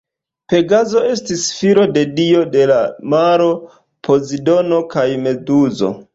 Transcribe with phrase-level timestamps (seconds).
[0.51, 2.79] Pegazo estis filo de dio de la
[3.15, 3.51] maro
[4.09, 5.95] Pozidono kaj Meduzo.